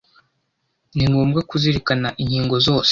ni 0.95 1.05
ngombwa 1.11 1.39
kuzirikana 1.49 2.07
inkingo 2.21 2.55
zose 2.65 2.79